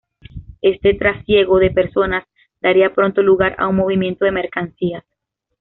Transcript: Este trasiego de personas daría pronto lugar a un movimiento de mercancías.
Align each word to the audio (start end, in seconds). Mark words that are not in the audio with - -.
Este 0.63 0.95
trasiego 0.95 1.59
de 1.59 1.69
personas 1.69 2.23
daría 2.59 2.91
pronto 2.95 3.21
lugar 3.21 3.53
a 3.59 3.67
un 3.67 3.75
movimiento 3.75 4.25
de 4.25 4.31
mercancías. 4.31 5.03